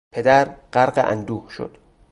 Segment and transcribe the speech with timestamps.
[0.11, 1.77] پدر غرق اندوه شد.